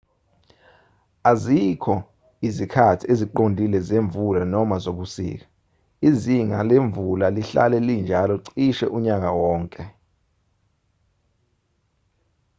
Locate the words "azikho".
1.31-1.95